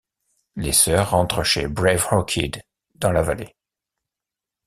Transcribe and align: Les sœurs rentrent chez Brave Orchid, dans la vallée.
Les 0.55 0.71
sœurs 0.73 1.11
rentrent 1.11 1.43
chez 1.43 1.67
Brave 1.67 2.07
Orchid, 2.09 2.63
dans 2.95 3.11
la 3.11 3.21
vallée. 3.21 3.55